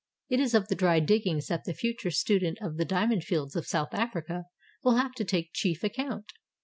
[0.29, 3.67] It is of the dry diggings that the future student of the Diamond Fields of
[3.67, 4.45] South Africa
[4.83, 6.31] will have to take chief account.